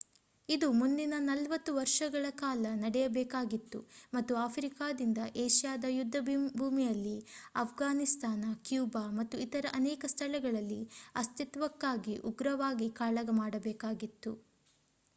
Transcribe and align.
ಇದು 0.49 0.67
ಮುಂದಿನ 0.71 1.15
40 1.23 1.73
ವರ್ಷಗಳ 1.73 2.25
ಕಾಲ 2.35 2.71
ನಡೆಯಬೇಕಾಗಿತ್ತು 2.79 3.79
ಮತ್ತು 4.13 4.33
ಆಫ್ರಿಕಾದಿಂದ 4.37 5.19
ಏಷ್ಯಾದ 5.35 5.91
ಯುದ್ಧಭೂಮಿಯಲ್ಲಿ 5.91 7.15
ಅಫ್ಘಾನಿಸ್ತಾನ 7.55 8.53
ಕ್ಯೂಬಾ 8.65 9.05
ಮತ್ತು 9.19 9.37
ಇತರ 9.39 9.65
ಅನೇಕ 9.73 10.05
ಸ್ಥಳಗಳಲ್ಲಿ 10.07 10.81
ಅಸ್ತಿತ್ವಕ್ಕಾಗಿ 11.15 12.15
ಉಗ್ರವಾಗಿ 12.31 12.89
ಕಾಳಗ 12.99 13.29
ಮಾಡಬೇಕಾಗಿತ್ತು 13.39 14.33